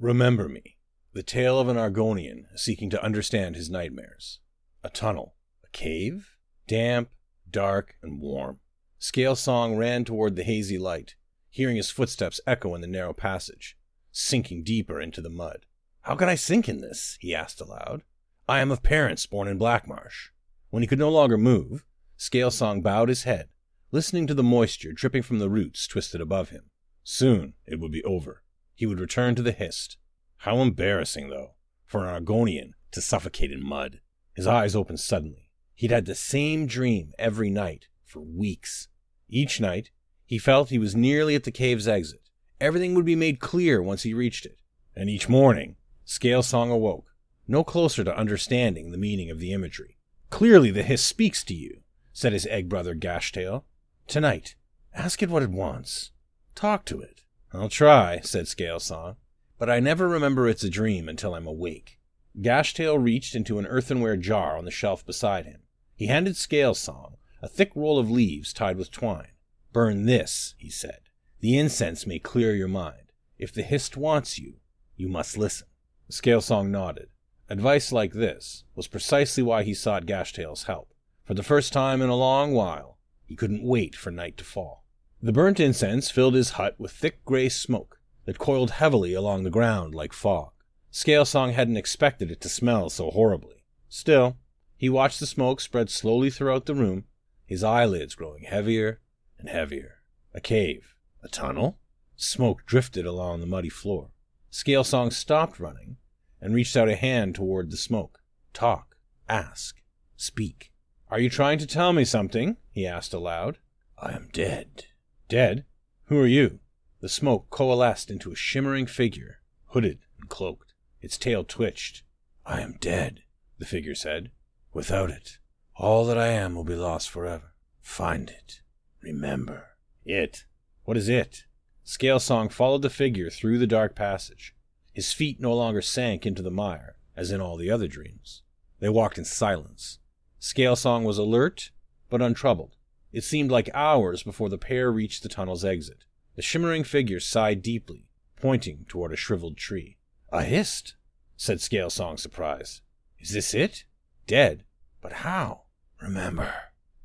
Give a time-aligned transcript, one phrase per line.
[0.00, 0.76] Remember Me,
[1.12, 4.38] the tale of an Argonian seeking to understand his nightmares.
[4.84, 5.34] A tunnel,
[5.64, 6.36] a cave,
[6.68, 7.08] damp,
[7.50, 8.60] dark, and warm.
[9.00, 11.16] Scale Song ran toward the hazy light,
[11.50, 13.76] hearing his footsteps echo in the narrow passage,
[14.12, 15.66] sinking deeper into the mud.
[16.02, 17.18] How can I sink in this?
[17.20, 18.04] he asked aloud.
[18.48, 20.28] I am of parents born in Blackmarsh.
[20.70, 21.84] When he could no longer move,
[22.16, 23.48] Scale Song bowed his head,
[23.90, 26.70] listening to the moisture dripping from the roots twisted above him.
[27.02, 28.44] Soon it would be over
[28.78, 29.96] he would return to the Hist.
[30.36, 33.98] How embarrassing, though, for an Argonian to suffocate in mud.
[34.34, 35.50] His eyes opened suddenly.
[35.74, 38.86] He'd had the same dream every night for weeks.
[39.28, 39.90] Each night,
[40.24, 42.30] he felt he was nearly at the cave's exit.
[42.60, 44.60] Everything would be made clear once he reached it.
[44.94, 47.10] And each morning, Scale Song awoke,
[47.48, 49.98] no closer to understanding the meaning of the imagery.
[50.30, 51.80] Clearly the Hist speaks to you,
[52.12, 53.64] said his egg brother Gashtail.
[54.06, 54.54] Tonight,
[54.94, 56.12] ask it what it wants.
[56.54, 57.22] Talk to it.
[57.52, 59.16] I'll try, said Scale Song,
[59.58, 61.98] but I never remember it's a dream until I'm awake.
[62.40, 65.62] Gashtail reached into an earthenware jar on the shelf beside him.
[65.94, 69.32] He handed Scale Song a thick roll of leaves tied with twine.
[69.72, 71.00] Burn this, he said.
[71.40, 73.12] The incense may clear your mind.
[73.38, 74.54] If the Hist wants you,
[74.96, 75.68] you must listen.
[76.08, 77.08] Scale Song nodded.
[77.48, 80.92] Advice like this was precisely why he sought Gashtail's help.
[81.24, 84.84] For the first time in a long while, he couldn't wait for night to fall.
[85.20, 89.50] The burnt incense filled his hut with thick gray smoke that coiled heavily along the
[89.50, 90.52] ground like fog.
[90.92, 93.64] Scalesong hadn't expected it to smell so horribly.
[93.88, 94.36] Still,
[94.76, 97.04] he watched the smoke spread slowly throughout the room,
[97.44, 99.00] his eyelids growing heavier
[99.38, 100.02] and heavier.
[100.34, 101.78] A cave, a tunnel.
[102.16, 104.10] Smoke drifted along the muddy floor.
[104.52, 105.96] Scalesong stopped running
[106.40, 108.20] and reached out a hand toward the smoke.
[108.52, 108.96] Talk,
[109.28, 109.82] ask,
[110.16, 110.72] speak.
[111.08, 112.56] Are you trying to tell me something?
[112.70, 113.58] he asked aloud.
[114.00, 114.84] I am dead,
[115.28, 115.66] Dead?
[116.06, 116.60] Who are you?
[117.00, 120.72] The smoke coalesced into a shimmering figure, hooded and cloaked.
[121.02, 122.02] Its tail twitched.
[122.46, 123.20] I am dead,
[123.58, 124.30] the figure said.
[124.72, 125.38] Without it,
[125.76, 127.52] all that I am will be lost forever.
[127.80, 128.62] Find it.
[129.02, 129.76] Remember.
[130.04, 130.44] It.
[130.84, 131.44] What is it?
[131.84, 134.54] Scale Song followed the figure through the dark passage.
[134.94, 138.42] His feet no longer sank into the mire, as in all the other dreams.
[138.80, 139.98] They walked in silence.
[140.38, 141.70] Scale Song was alert,
[142.08, 142.76] but untroubled.
[143.12, 146.04] It seemed like hours before the pair reached the tunnel's exit.
[146.36, 149.96] The shimmering figure sighed deeply, pointing toward a shriveled tree.
[150.30, 150.94] A hist,
[151.36, 152.82] said Scale Song, surprised.
[153.18, 153.84] Is this it?
[154.26, 154.64] Dead?
[155.00, 155.62] But how?
[156.00, 156.52] Remember,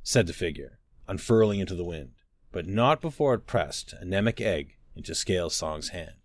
[0.03, 2.11] said the figure, unfurling into the wind,
[2.51, 6.22] but not before it pressed a Namek egg into Scale Song's hand.